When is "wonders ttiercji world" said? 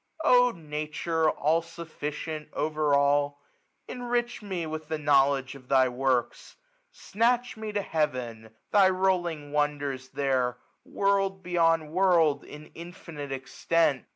9.51-11.43